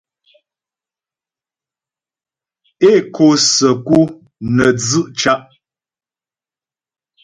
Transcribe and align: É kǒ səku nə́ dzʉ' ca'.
É 2.89 2.91
kǒ 3.13 3.27
səku 3.53 3.99
nə́ 4.55 4.69
dzʉ' 4.81 5.07
ca'. 5.19 5.37